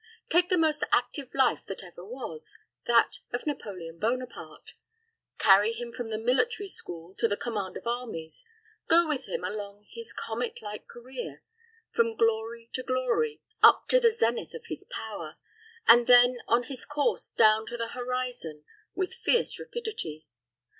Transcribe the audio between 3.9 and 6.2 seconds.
Bonaparte; carry him from the